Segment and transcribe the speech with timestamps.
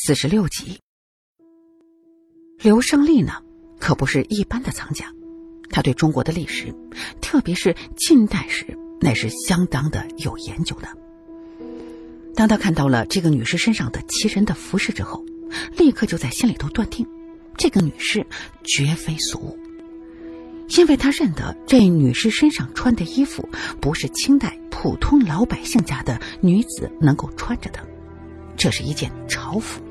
[0.00, 0.78] 四十六集。
[2.62, 3.42] 刘胜利呢，
[3.80, 5.12] 可不是一般的藏家，
[5.70, 6.72] 他对中国的历史，
[7.20, 10.88] 特别是近代史，那是相当的有研究的。
[12.36, 15.24] 当他看到了这个女士身上的奇人的服饰之后，
[15.76, 17.04] 立刻就在心里头断定，
[17.56, 18.24] 这个女士
[18.62, 19.58] 绝非俗物，
[20.68, 23.48] 因为他认得这女士身上穿的衣服
[23.80, 27.80] 不是清代普通老百姓家的女子能够穿着的，
[28.56, 29.82] 这是一件朝服。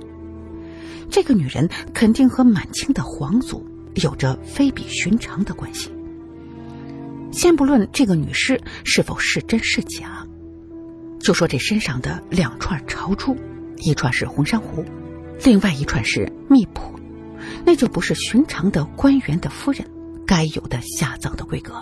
[1.09, 5.89] 这个女人肯定和满清的皇族有着非比寻常的关系。
[7.31, 10.25] 先不论这个女尸是否是真是假，
[11.19, 13.35] 就说这身上的两串朝珠，
[13.77, 14.83] 一串是红珊瑚，
[15.43, 16.93] 另外一串是密破，
[17.65, 19.85] 那就不是寻常的官员的夫人
[20.25, 21.81] 该有的下葬的规格。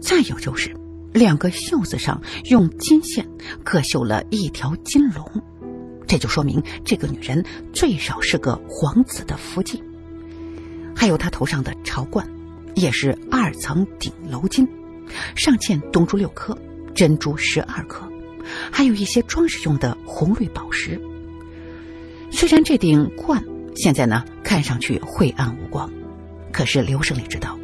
[0.00, 0.74] 再有就是
[1.12, 3.28] 两个袖子上用金线
[3.62, 5.24] 各绣了一条金龙。
[6.10, 7.40] 这就说明这个女人
[7.72, 9.80] 最少是个皇子的福晋。
[10.92, 12.28] 还有她头上的朝冠，
[12.74, 14.66] 也是二层顶楼金，
[15.36, 16.58] 上嵌东珠六颗，
[16.96, 18.10] 珍珠十二颗，
[18.72, 21.00] 还有一些装饰用的红绿宝石。
[22.32, 23.40] 虽然这顶冠
[23.76, 25.88] 现在呢看上去晦暗无光，
[26.50, 27.56] 可是刘胜利知道，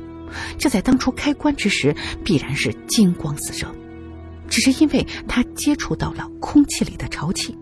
[0.57, 1.93] 这在当初开棺之时
[2.25, 3.67] 必然是金光四射，
[4.49, 7.53] 只是因为他接触到了空气里的潮气。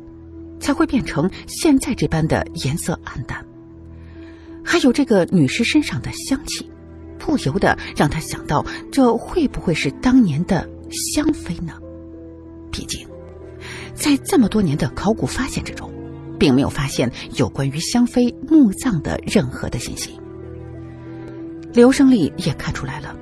[0.61, 3.45] 才会变成现在这般的颜色暗淡。
[4.65, 6.71] 还有这个女尸身上的香气，
[7.19, 11.75] 不由得让他想到，这会不会是当年的香妃呢？
[12.73, 13.07] 毕竟，
[13.95, 15.93] 在这么多年的考古发现之中，
[16.39, 20.19] 并没有发现有关于香妃墓葬的任何的信息。
[21.73, 23.15] 刘胜利也看出来了，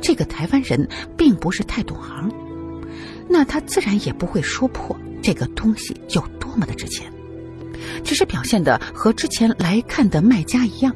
[0.00, 2.28] 这个台湾人并不是太懂行，
[3.28, 6.22] 那他自然也不会说破这个东西有。
[6.58, 7.10] 么的值钱，
[8.04, 10.94] 只是表现的和之前来看的卖家一样，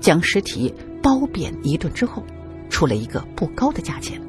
[0.00, 2.24] 将尸体褒贬一顿之后，
[2.70, 4.20] 出了一个不高的价钱。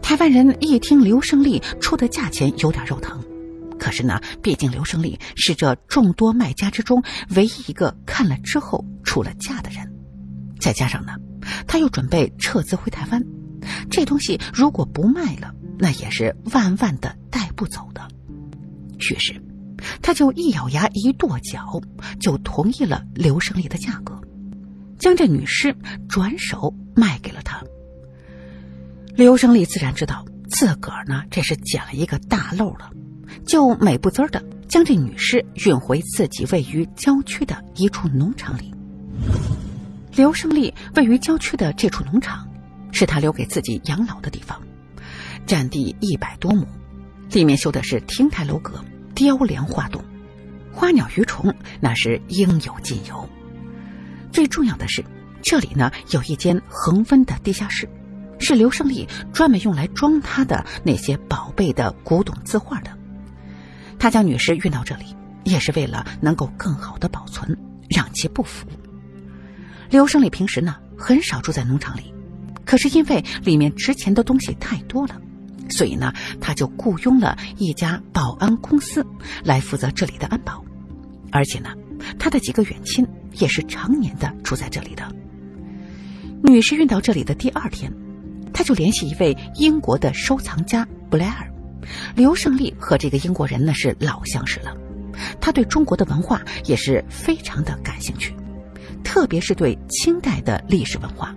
[0.00, 3.22] 台湾人一听刘胜利出的价钱有点肉疼，
[3.78, 7.02] 可是呢，毕竟刘胜利是这众多卖家之中
[7.36, 9.92] 唯一一个看了之后出了价的人，
[10.58, 11.12] 再加上呢，
[11.66, 13.22] 他又准备撤资回台湾，
[13.90, 18.08] 这东西如果不卖了，那也是万万的带不走的。
[18.98, 19.40] 于是，
[20.00, 21.80] 他就一咬牙一跺脚，
[22.20, 24.20] 就同意了刘胜利的价格，
[24.98, 25.76] 将这女尸
[26.08, 27.62] 转手卖给了他。
[29.14, 32.90] 刘胜利自然知道自个儿呢这是捡了一个大漏了，
[33.44, 38.72] 就美不滋的将这女尸运回自己位于郊区的一处农场里。
[40.14, 42.48] 刘胜利位于郊区的这处农场，
[42.90, 44.60] 是他留给自己养老的地方，
[45.46, 46.66] 占地一百多亩，
[47.30, 48.82] 里面修的是亭台楼阁。
[49.14, 50.02] 雕梁画栋，
[50.72, 53.28] 花鸟鱼虫那是应有尽有。
[54.32, 55.04] 最重要的是，
[55.42, 57.88] 这里呢有一间恒温的地下室，
[58.38, 62.90] 是刘胜利专门用来装他的那些宝贝的古董字画的。
[63.98, 65.04] 他将女尸运到这里，
[65.44, 67.56] 也是为了能够更好的保存，
[67.88, 68.66] 让其不腐。
[69.90, 72.12] 刘胜利平时呢很少住在农场里，
[72.64, 75.20] 可是因为里面值钱的东西太多了。
[75.70, 79.04] 所以呢，他就雇佣了一家保安公司
[79.44, 80.64] 来负责这里的安保，
[81.30, 81.70] 而且呢，
[82.18, 83.06] 他的几个远亲
[83.38, 85.10] 也是常年的住在这里的。
[86.42, 87.92] 女士运到这里的第二天，
[88.52, 91.48] 他就联系一位英国的收藏家布莱尔。
[92.14, 94.76] 刘胜利和这个英国人呢是老相识了，
[95.40, 98.34] 他对中国的文化也是非常的感兴趣，
[99.02, 101.34] 特别是对清代的历史文化。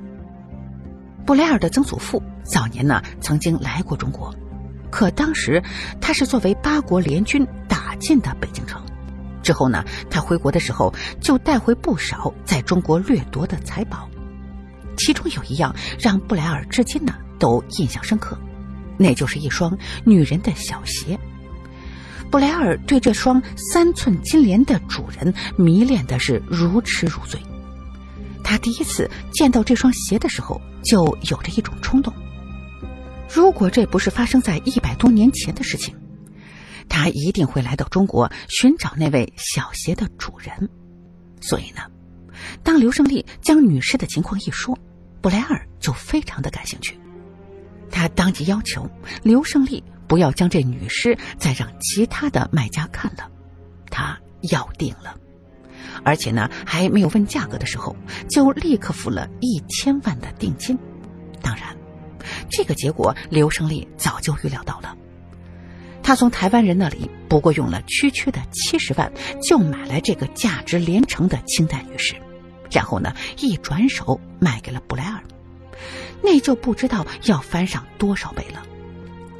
[1.26, 4.34] 布莱尔的曾祖父早年呢曾经来过中国，
[4.92, 5.62] 可当时
[6.00, 8.80] 他是作为八国联军打进的北京城。
[9.42, 14.08] 之后呢，他回国的时候就带回不少在中国掠夺的财宝，
[14.98, 18.38] 其中有一样让布莱尔至今呢都印象深刻，
[18.98, 21.20] 那就是一双女人的小鞋。
[22.30, 27.40] 布莱尔对这双三寸金莲的主人迷恋的是如痴如醉。
[28.56, 32.14] 他第一次见到这双鞋的时候，就有着一种冲动。
[33.28, 35.94] 如果这不是发生在一百多年前的事情，
[36.88, 40.70] 他一定会来到中国寻找那位小鞋的主人。
[41.42, 41.82] 所以呢，
[42.64, 44.80] 当刘胜利将女士的情况一说，
[45.20, 46.98] 布莱尔就非常的感兴趣。
[47.92, 48.90] 他当即要求
[49.22, 53.30] 刘胜利不要将这女尸再让其他的卖家看了，
[53.92, 54.18] 他
[54.50, 55.14] 要定了。
[56.04, 57.96] 而且呢，还没有问价格的时候，
[58.30, 60.78] 就立刻付了一千万的定金。
[61.42, 61.76] 当然，
[62.50, 64.96] 这个结果刘胜利早就预料到了。
[66.04, 69.12] 他从台湾人那里不过用了区区的七十万，
[69.42, 72.14] 就买来这个价值连城的清代女尸，
[72.72, 75.24] 然后呢，一转手卖给了布莱尔，
[76.22, 78.62] 那就不知道要翻上多少倍了。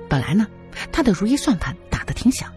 [0.10, 0.48] 本来呢，
[0.92, 2.52] 他的如意算盘打得挺响，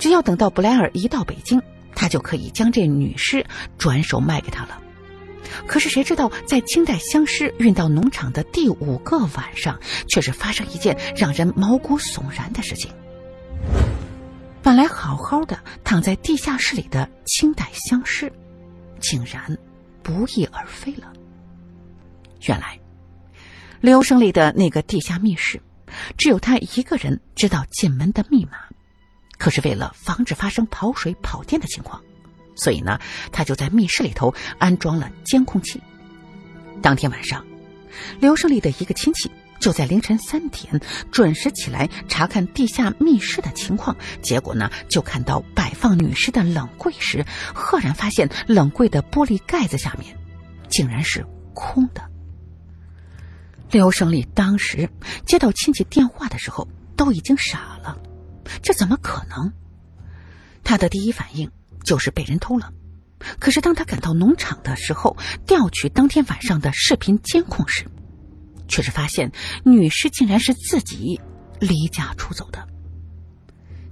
[0.00, 1.62] 只要等到布莱尔一到北京，
[1.96, 3.44] 他就可以将这女尸
[3.76, 4.80] 转手卖给他了。
[5.66, 12.92] 可是谁知道，在清代相尸运到农场的第五个晚上，却是发生一件让人毛骨悚然的事情。
[14.62, 18.30] 本来好好的躺在地下室里的清代相尸，
[19.00, 19.56] 竟然
[20.02, 21.12] 不翼而飞了。
[22.46, 22.78] 原来，
[23.80, 25.62] 刘胜利的那个地下密室，
[26.18, 28.58] 只有他一个人知道进门的密码。
[29.38, 32.00] 可是为了防止发生跑水、跑电的情况。
[32.54, 32.98] 所以呢，
[33.30, 35.80] 他就在密室里头安装了监控器。
[36.80, 37.44] 当天晚上，
[38.18, 39.30] 刘胜利的一个亲戚
[39.60, 40.80] 就在凌晨三点
[41.10, 43.94] 准时起来查看地下密室的情况。
[44.22, 47.24] 结果呢，就看到摆放女尸的冷柜时，
[47.54, 50.16] 赫然发现冷柜的玻璃盖子下面
[50.68, 52.02] 竟然是空的。
[53.70, 54.88] 刘胜利当时
[55.26, 56.66] 接到亲戚电话的时候
[56.96, 57.98] 都已经傻了，
[58.62, 59.52] 这怎么可能？
[60.62, 61.50] 他的第一反应。
[61.84, 62.72] 就是被人偷了，
[63.38, 65.16] 可是当他赶到农场的时候，
[65.46, 67.86] 调取当天晚上的视频监控时，
[68.66, 69.30] 却是发现
[69.64, 71.20] 女尸竟然是自己
[71.60, 72.66] 离家出走的。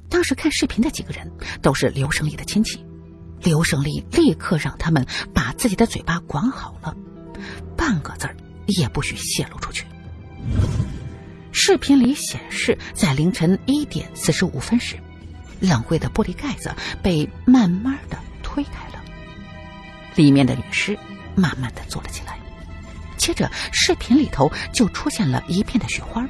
[0.08, 1.30] 当时看视频的几个人
[1.62, 2.84] 都是刘胜利的亲戚，
[3.44, 6.96] 刘胜利立刻让他们把自己的嘴巴管好了，
[7.76, 8.36] 半个字儿
[8.66, 9.86] 也不许泄露出去。
[11.56, 14.96] 视频里显示，在凌晨一点四十五分时。
[15.60, 19.02] 冷柜的玻璃盖子被慢慢的推开了，
[20.16, 20.98] 里面的女尸
[21.36, 22.36] 慢慢的坐了起来，
[23.16, 26.28] 接着视频里头就出现了一片的雪花，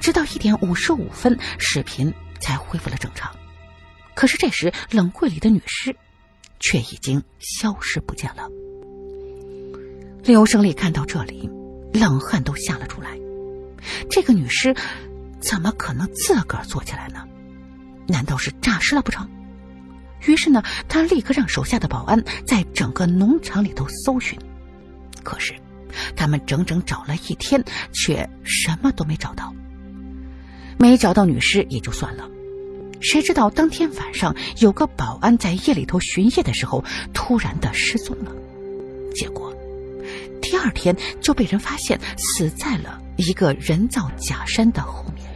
[0.00, 3.32] 直到一点五十五分，视频才恢复了正常。
[4.14, 5.96] 可是这时冷柜里的女尸
[6.58, 8.48] 却已经消失不见了。
[10.24, 11.48] 刘胜利看到这里，
[11.92, 13.16] 冷汗都下了出来，
[14.10, 14.74] 这个女尸
[15.40, 17.24] 怎么可能自个儿坐起来呢？
[18.06, 19.28] 难道是诈尸了不成？
[20.26, 24.38] 于是呢，他立刻让手下的保安在整个农场里头搜寻。
[25.22, 25.54] 可是，
[26.16, 29.54] 他们整整找了一天，却什么都没找到。
[30.78, 32.28] 没找到女尸也就算了，
[33.00, 38.32] 谁知道当天晚上有个保安在夜里头巡夜的时候，突然的失踪了。
[39.14, 39.53] 结果，
[40.54, 45.26] 第二天就被人发现死在了一个人造假山的后面。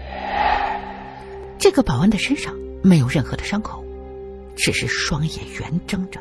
[1.59, 3.85] 这个保安的身上没有任何的伤口，
[4.55, 6.21] 只是双眼圆睁着，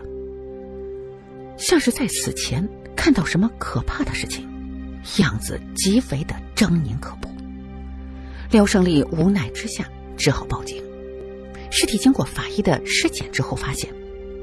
[1.59, 4.49] 像是在死前看到什么可怕的事情，
[5.19, 7.29] 样子极为的狰狞可怖。
[8.49, 10.83] 廖胜利无奈之下只好报警。
[11.69, 13.93] 尸体经过法医的尸检之后，发现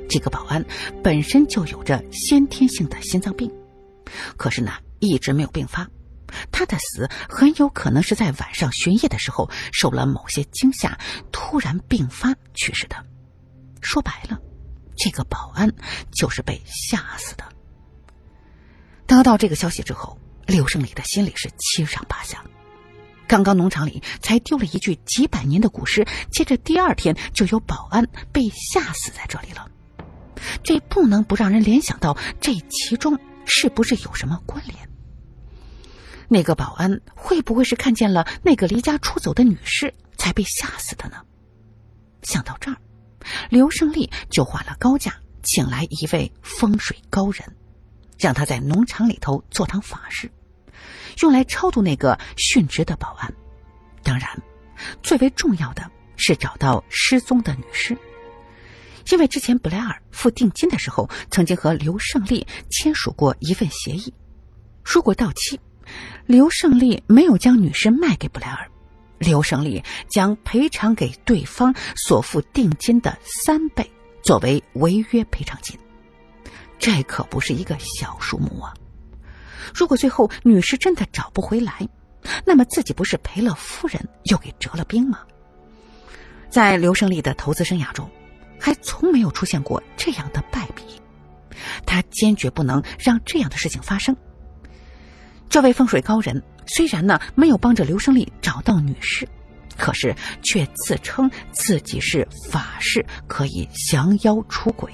[0.08, 0.64] 这个保安
[1.02, 3.50] 本身就有着先天性的心脏病，
[4.37, 5.88] 可是呢一直没有病发。
[6.50, 10.99] 他的死很有可能是在晚上巡夜的时候受了某些惊吓，
[11.31, 12.96] 突然病发去世的。
[13.81, 14.38] 说白了，
[14.96, 15.70] 这个保安
[16.11, 17.44] 就是被吓死的。
[19.06, 22.43] 得到这个消息之后，刘胜利的心里是七上八下。
[23.28, 29.70] 刚刚农场里才丢了一具几百年的古尸，接着第二天就有保安被吓死在这里了，
[30.62, 34.89] 这不能不让人联想到这其中是不是有什么关联？
[36.29, 41.17] 那个保安会不会是看见了那个离家出走的女士才被吓死的呢？
[42.22, 42.77] 想到这儿，
[43.51, 47.44] 刘胜利就花了高价请来一位风水高人，
[48.19, 50.31] 让他在农场里头做场法事，
[51.20, 53.32] 用来超度那个殉职的保安。
[54.03, 54.43] 当然，
[55.03, 57.96] 最为重要的是找到失踪的女士，
[59.11, 64.13] 因为之前布莱尔付定金的时候，曾经和刘胜利签署过一份协议，
[64.84, 65.58] 如果到期。
[66.25, 68.70] 刘胜利没有将女尸卖给布莱尔，
[69.19, 73.93] 刘胜利将赔偿给对方所付定金的三倍
[74.23, 75.79] 作为违约赔偿金，
[76.79, 78.73] 这可不是一个小数目啊！
[79.75, 81.87] 如果最后女尸真的找不回来，
[82.46, 85.20] 那么自己不是赔了夫人又给折了兵吗？
[86.49, 88.11] 在刘胜利的投资生涯中，
[88.58, 90.82] 还从没有出现过这样的败笔，
[91.87, 94.17] 他坚决不能让这样的事情发生。
[95.49, 99.29] 这位风水高人虽然呢没有帮着刘胜利找到女尸，
[99.77, 104.91] 可是却自称自己是法师，可以降妖除鬼。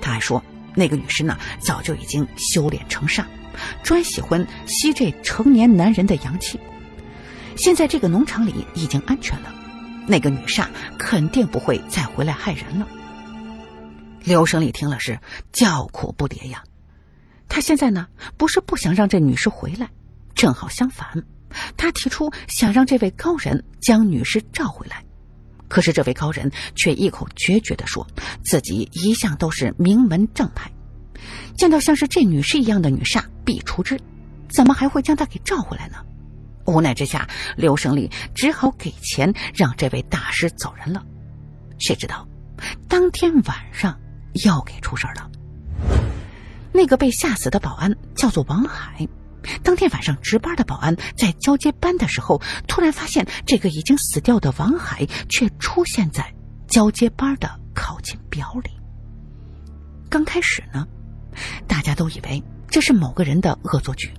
[0.00, 0.42] 他还说，
[0.74, 3.24] 那个女士呢早就已经修炼成煞，
[3.82, 6.58] 专喜欢吸这成年男人的阳气。
[7.56, 9.54] 现在这个农场里已经安全了，
[10.06, 10.68] 那个女煞
[10.98, 12.86] 肯定不会再回来害人了。
[14.22, 15.18] 刘胜利听了是
[15.52, 16.62] 叫苦不迭呀。
[17.48, 19.90] 他现在呢，不是不想让这女尸回来，
[20.34, 21.22] 正好相反，
[21.76, 25.04] 他提出想让这位高人将女尸召回来。
[25.68, 28.06] 可是这位高人却一口决绝的说，
[28.44, 30.70] 自己一向都是名门正派，
[31.56, 34.00] 见到像是这女士一样的女煞必除之，
[34.48, 35.96] 怎么还会将她给召回来呢？
[36.66, 41.02] 无奈之下，刘胜利只好给钱让这位大师走人了。
[41.78, 42.26] 谁知道，
[42.88, 43.98] 当天晚上
[44.44, 45.30] 又给出事了。
[46.72, 49.06] 那个被吓死的保安叫做王海，
[49.62, 56.34] 当天晚上值班的保安在交接班的时候，突然发现这个已经死掉的王海却出现在
[56.66, 58.70] 交接班的考勤表里。
[60.08, 60.86] 刚开始呢，
[61.68, 64.12] 大家都以为这是某个人的恶作剧。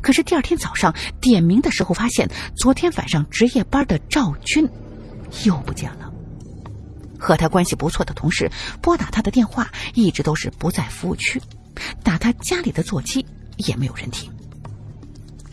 [0.00, 4.68] 可是第二天早上点名的时候，发现昨天晚上值夜班的赵军
[5.44, 6.12] 又不见了。
[7.18, 11.38] 和他关系不错的同事拨打他的电话，一直都是不在服务区；
[12.02, 13.24] 打他家里的座机
[13.58, 14.32] 也没有人听。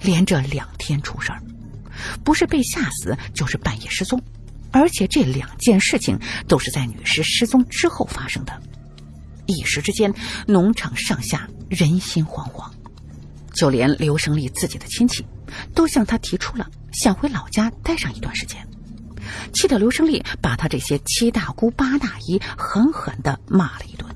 [0.02, 1.42] 连着两天出事儿，
[2.24, 4.20] 不是被吓死，就是半夜失踪，
[4.72, 6.18] 而且这两件事情
[6.48, 8.62] 都是在女尸失踪之后发生的。
[9.46, 10.14] 一时之间，
[10.48, 12.72] 农场上下人心惶惶。
[13.60, 15.26] 就连刘胜利自己的亲戚，
[15.76, 18.66] 都向他提出了想回老家待上一段时间，
[19.54, 24.10] 气得刘胜利把他这些七大姑八大姨狠狠的骂了一顿。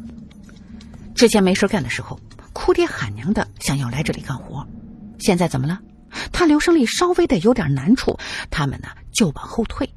[1.13, 2.17] 之前没事干的时候，
[2.53, 4.65] 哭爹喊娘的想要来这里干活，
[5.19, 5.77] 现在怎么了？
[6.31, 8.17] 他刘胜利稍微的有点难处，
[8.49, 9.93] 他们呢就往后退。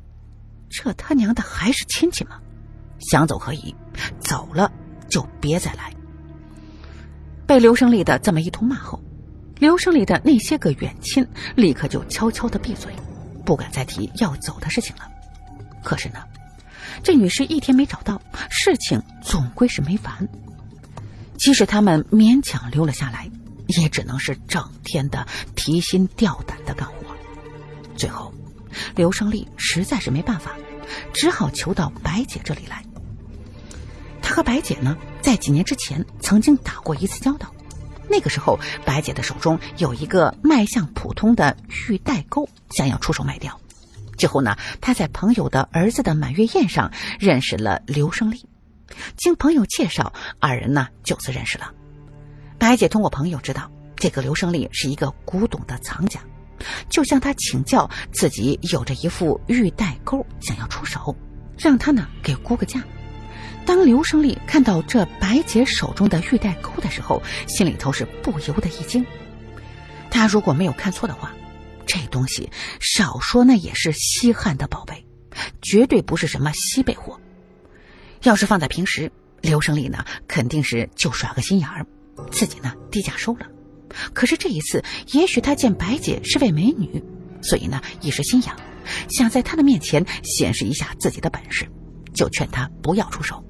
[0.68, 2.40] 这他娘的还是亲戚吗？
[2.98, 3.72] 想走可以，
[4.18, 4.72] 走了
[5.08, 5.94] 就别再来。
[7.46, 9.00] 被刘胜利的这么一通骂后。
[9.58, 12.92] 刘胜利的那些个远亲立刻就悄悄的闭嘴，
[13.44, 15.10] 不敢再提要走的事情了。
[15.82, 16.22] 可是呢，
[17.02, 18.20] 这女尸一天没找到，
[18.50, 20.28] 事情总归是没完。
[21.38, 23.30] 即使他们勉强留了下来，
[23.68, 26.94] 也只能是整天的提心吊胆的干活。
[27.96, 28.32] 最后，
[28.94, 30.52] 刘胜利实在是没办法，
[31.14, 32.84] 只好求到白姐这里来。
[34.20, 37.50] 他和白姐呢，在几年之前曾经打过一次交道。
[38.08, 41.56] 那个时候，白姐的手中有一个卖相普通的
[41.88, 43.60] 玉带钩，想要出手卖掉。
[44.16, 48.46] 之后呢，她在朋友的儿子的满月宴上认识了刘胜利，
[49.16, 51.70] 经朋友介绍，二人呢就此认识了。
[52.58, 56.20] 白姐通过朋友知道，这个刘胜利是一个古董的藏家，
[56.88, 61.14] 就向他请教，自己有着一副玉带钩，想要出手，
[61.58, 62.82] 让他呢给估个价。
[63.66, 69.04] 当刘胜利看到这白姐手中的玉带钩的时候，心里头是不由得一惊。
[70.08, 71.34] 他如果没有看错的话，
[71.84, 72.48] 这东西
[72.80, 75.04] 少说那也是稀罕的宝贝，
[75.60, 77.20] 绝对不是什么稀贝货。
[78.22, 79.10] 要是放在平时，
[79.42, 81.86] 刘胜利呢肯定是就耍个心眼儿，
[82.30, 83.46] 自己呢低价收了。
[84.14, 87.02] 可是这一次，也许他见白姐是位美女，
[87.42, 88.56] 所以呢一时心痒，
[89.10, 91.68] 想在她的面前显示一下自己的本事，
[92.14, 93.44] 就劝她不要出手。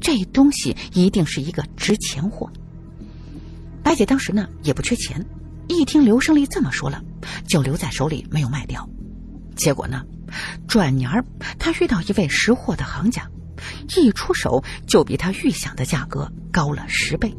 [0.00, 2.50] 这东西一定是一个值钱货。
[3.82, 5.26] 白姐当时呢也不缺钱，
[5.68, 7.02] 一听刘胜利这么说了，
[7.46, 8.88] 就留在手里没有卖掉。
[9.56, 10.02] 结果呢，
[10.66, 11.24] 转年儿
[11.58, 13.28] 他遇到一位识货的行家，
[13.96, 17.34] 一出手就比他预想的价格高了十倍。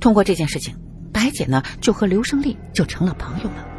[0.00, 0.76] 通过这件事情，
[1.12, 3.71] 白姐呢就和刘胜利就成了朋友了。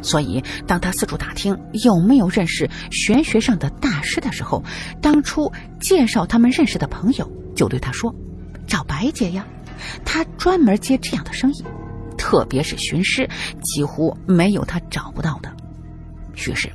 [0.00, 4.62] 所以，当他四处打听有没有认识玄学上的大师的时候，
[5.02, 8.14] 当初介绍他们认识的朋友就对他说
[8.66, 9.46] ：“找白姐呀，
[10.04, 11.64] 他专门接这样的生意，
[12.16, 13.28] 特别是寻师，
[13.62, 15.54] 几乎没有他找不到的。”
[16.36, 16.70] 于是，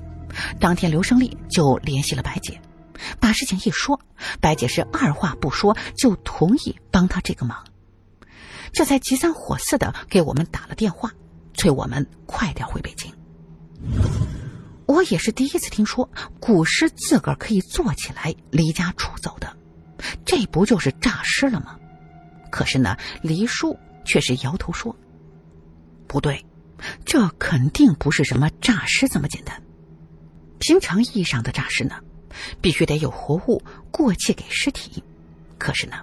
[0.60, 2.60] 当天刘胜利就联系了白姐，
[3.20, 4.00] 把事情一说，
[4.42, 7.64] 白姐是二话不说就同意帮他这个忙，
[8.74, 11.12] 这才急三火四的给我们打了电话。
[11.54, 13.12] 催我们快点回北京。
[14.86, 19.56] 我也是第一次听说古尸自个儿可以坐起来离家出走的，
[20.26, 21.80] 这不就是诈尸了吗？
[22.52, 24.96] 可是呢，黎叔却是摇头说
[26.06, 26.46] ：“不对，
[27.06, 29.62] 这肯定不是什么诈尸这么简单。
[30.60, 31.96] 平常意义上的诈尸呢，
[32.62, 35.04] 必须得有活物过气给尸体。
[35.58, 35.96] 可是呢，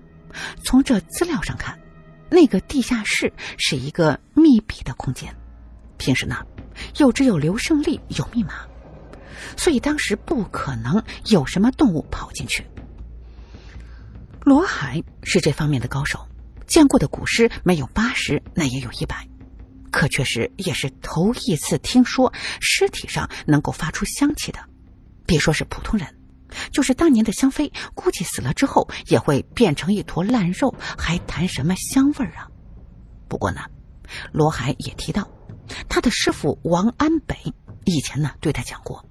[0.65, 1.79] 从这资料上看，
[2.31, 5.33] 那个地下室是一个密闭的空间。”
[6.01, 6.39] 平时呢，
[6.97, 8.55] 又只有刘胜利有密码，
[9.55, 12.67] 所以当时不可能有什么动物跑进去。
[14.41, 16.27] 罗海是这方面的高手，
[16.67, 19.29] 见过的古尸没有八十，那也有一百，
[19.93, 24.59] 可确实也是头一次听说尸体上能够发出香气的。
[25.27, 26.09] 别说是普通人，
[26.73, 32.49] 就是当年的香妃，估计死了之后也会变成一坨烂肉，还谈什么香味儿啊？
[33.29, 33.61] 不过呢，
[34.33, 35.29] 罗海也提到，
[35.89, 37.37] 他的师傅王安北
[37.85, 39.05] 以前呢对他讲过，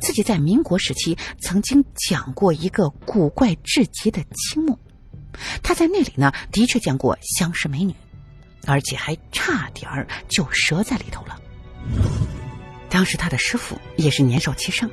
[0.00, 4.78] 自己在民国时期曾经讲过一个古怪至极的青墓，
[5.62, 7.94] 他在那里呢的确见过相识美女，
[8.66, 11.40] 而且还差点儿就折在里头了。
[12.88, 14.90] 当时他的师傅也是年少气盛，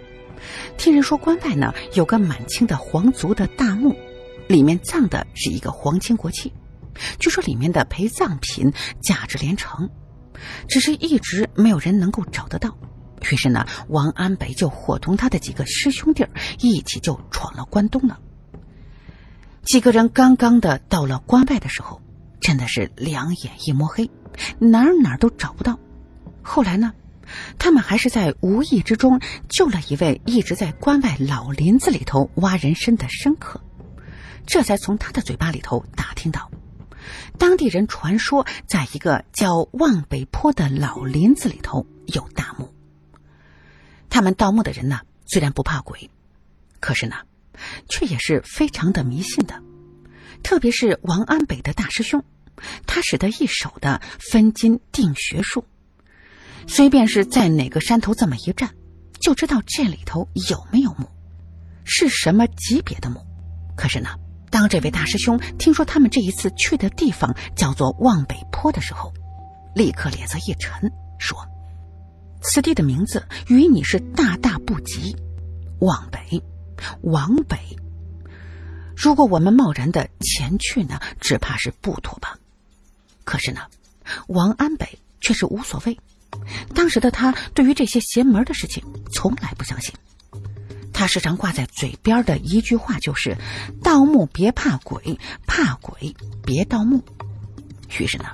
[0.77, 3.95] 听人说关外呢有个满清的皇族的大墓，
[4.47, 6.53] 里面葬的是一个皇亲国戚，
[7.19, 9.89] 据说里面的陪葬品价值连城，
[10.67, 12.77] 只是一直没有人能够找得到。
[13.31, 16.25] 于是呢，王安北就伙同他的几个师兄弟
[16.59, 18.19] 一起就闯了关东了。
[19.63, 22.01] 几个人刚刚的到了关外的时候，
[22.39, 24.09] 真的是两眼一摸黑，
[24.59, 25.79] 哪儿哪儿都找不到。
[26.41, 26.93] 后来呢？
[27.59, 33.59] 他们还是在无意之中救了一位一直在关外老林子里头挖人参的生客，
[34.45, 36.49] 这才从他的嘴巴里头打听到，
[37.37, 42.73] 当地人传说在一个叫望北坡的老林子里头有大墓。
[44.09, 46.09] 他们盗墓的人呢，虽然不怕鬼，
[46.79, 47.15] 可是呢，
[47.89, 49.61] 却也是非常的迷信的，
[50.43, 52.23] 特别是王安北的大师兄，
[52.85, 55.65] 他使得一手的分金定穴术。
[56.67, 58.73] 随便是在哪个山头这么一站，
[59.19, 61.09] 就知道这里头有没有墓，
[61.83, 63.25] 是什么级别的墓。
[63.75, 64.09] 可是呢，
[64.49, 69.13] 当这位大师兄听说他们这一次去的地方叫做望北坡的时候，
[69.75, 71.37] 立刻脸色一沉，说
[72.41, 75.15] ：“此地的名字与你是大大不及。
[75.79, 76.41] 望北，
[77.01, 77.57] 往北。
[78.95, 82.39] 如果我们贸然的前去呢，只怕是不妥吧。
[83.23, 83.61] 可是呢，
[84.27, 85.99] 王安北却是无所谓。”
[86.73, 89.93] 当时的他对于这些邪门的事情从来不相信，
[90.97, 93.37] 他时常挂在嘴边的一句话就是
[93.83, 97.03] ：“盗墓别怕鬼，怕鬼别盗墓。”
[97.99, 98.25] 于是呢，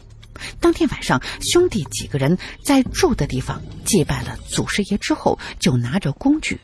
[0.61, 6.57] 当天晚上兄弟几个人在住的地方祭拜了祖师爷之后，就拿着工具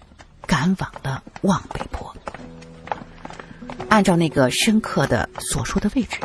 [0.47, 2.15] 赶往了望北坡。
[3.89, 6.17] 按照那个深刻的所说的位置。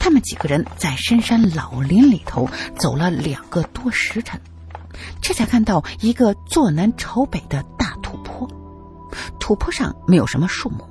[0.00, 4.40] 他们几个人在深山老林里头走了两个多时辰，
[5.22, 7.64] 这才看到一个坐南朝北的。
[9.46, 10.84] 土坡上没有什么树木，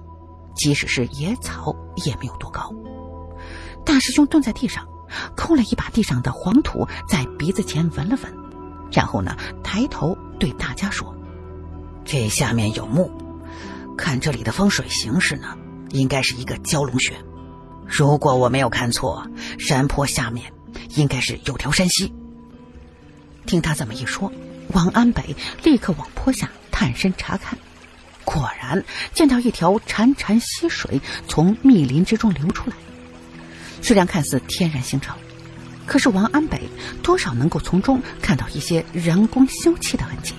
[0.56, 2.74] 即使是野草也没有多高。
[3.86, 4.88] 大师兄蹲在地上，
[5.36, 8.34] 抠了一把地上的黄土，在鼻子前闻了闻，
[8.94, 11.14] 然后呢，抬头对大家说
[12.06, 13.12] ：“这下面有墓，
[13.98, 15.58] 看这里的风水形势呢，
[15.90, 17.14] 应该是一个蛟龙穴。”
[17.86, 19.28] 如果我没有看错，
[19.60, 20.54] 山坡下面
[20.92, 22.14] 应该是有条山溪。
[23.46, 24.32] 听他这么一说，
[24.72, 27.60] 王安北立刻往坡下探身查看，
[28.26, 28.84] 果然
[29.14, 32.76] 见到一条潺潺溪水从密林之中流出来。
[33.82, 35.16] 虽然看似天然形成，
[35.86, 36.60] 可是王安北
[37.04, 40.34] 多少能够从中看到一些人工修葺的痕迹。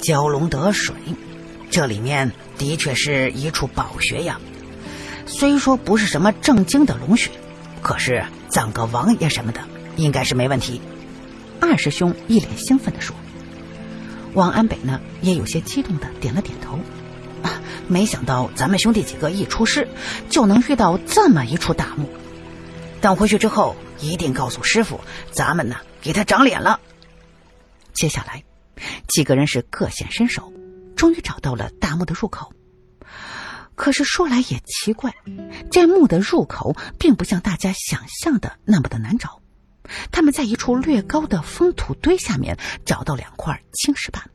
[0.00, 0.94] 蛟龙得水，
[1.70, 4.38] 这里面的确是一处宝穴呀。
[5.26, 7.30] 虽说不是什么正经的龙穴，
[7.80, 9.60] 可是葬个王爷什么的，
[9.96, 10.80] 应该是没问题。
[11.60, 13.16] 二师兄一脸兴奋地说
[14.34, 16.78] ：“王安北呢，也有些激动的点了点头。
[17.42, 19.86] 啊，没想到咱们兄弟几个一出师，
[20.28, 22.08] 就能遇到这么一处大墓。
[23.00, 26.80] 等回去之后，一定告诉师傅，咱们呢给他长脸了。”
[27.92, 28.42] 接下来，
[29.06, 30.52] 几个人是各显身手，
[30.96, 32.52] 终于找到了大墓的入口。
[33.76, 35.14] 可是说来也奇怪，
[35.70, 39.40] 这墓的入口并不像大家想象的那么的难找。
[40.10, 44.30] 他们在一处略高的封土堆下面找到两块青石板，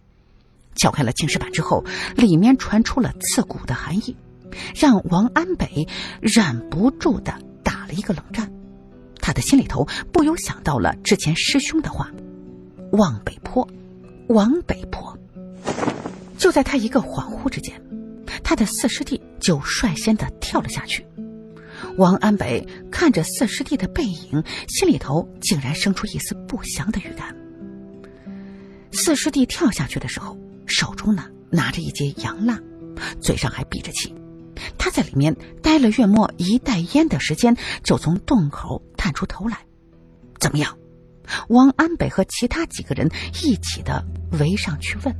[0.76, 1.84] 撬开了青石板之后，
[2.16, 4.16] 里面传出了刺骨的寒意，
[4.76, 5.88] 让王安北
[6.22, 7.34] 忍不住的
[7.64, 8.52] 打了一个冷战。
[9.22, 12.10] 他的心里头不由想到了之前师兄的话
[12.94, 13.68] ：“望北坡，
[14.28, 15.18] 往北坡。”
[16.38, 17.82] 就在他一个恍惚之间。
[18.44, 21.06] 他的四师弟就率先的跳了下去，
[21.98, 27.36] 王安北看着四师弟的背影，心里头竟然生出一丝不祥的预感。
[28.92, 32.60] 四师弟跳下去的时候，手中呢拿着一截洋蜡，
[33.22, 34.14] 嘴上还闭着气。
[34.78, 39.60] 他在里面待了月末一袋烟的时间，就从洞口探出头来。
[40.40, 40.78] 怎么样？
[41.48, 43.10] 王安北和其他几个人
[43.44, 44.04] 一起的
[44.40, 45.16] 围上去问。